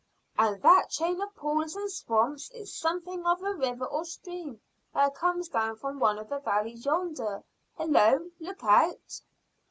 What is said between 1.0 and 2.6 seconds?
of pools and swamps